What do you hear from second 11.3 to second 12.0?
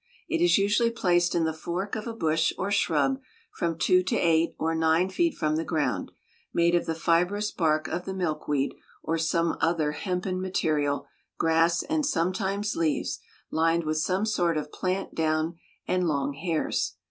grass